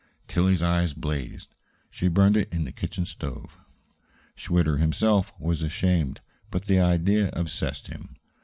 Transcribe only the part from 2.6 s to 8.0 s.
the kitchen stove. Schwitter himself was ashamed; but the idea obsessed